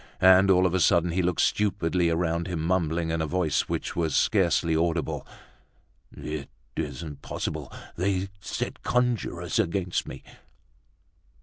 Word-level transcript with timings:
And 0.19 0.49
all 0.49 0.65
of 0.65 0.73
a 0.73 0.79
sudden, 0.79 1.11
he 1.11 1.21
looked 1.21 1.41
stupidly 1.41 2.09
around 2.09 2.47
him, 2.47 2.65
mumbling, 2.65 3.11
in 3.11 3.21
a 3.21 3.27
voice 3.27 3.69
which 3.69 3.95
was 3.95 4.15
scarcely 4.15 4.75
audible: 4.75 5.27
"It 6.11 6.49
isn't 6.75 7.21
possible, 7.21 7.71
they 7.97 8.29
set 8.39 8.81
conjurers 8.81 9.59
against 9.59 10.07
me!" 10.07 10.23